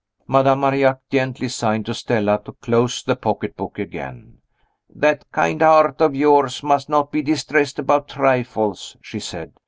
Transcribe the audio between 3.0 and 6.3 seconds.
the pocketbook again. "That kind heart of